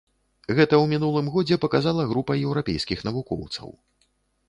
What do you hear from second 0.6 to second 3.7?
ў мінулым годзе паказала група еўрапейскіх навукоўцаў.